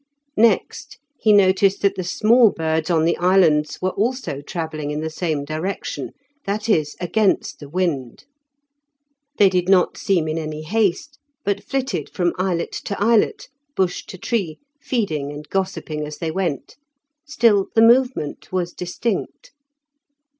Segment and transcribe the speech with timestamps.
[0.37, 5.11] Next he noticed that the small birds on the islands were also travelling in the
[5.11, 6.13] same direction,
[6.47, 8.25] that is against the wind.
[9.37, 14.17] They did not seem in any haste, but flitted from islet to islet, bush to
[14.17, 16.77] tree, feeding and gossiping as they went;
[17.27, 19.51] still the movement was distinct.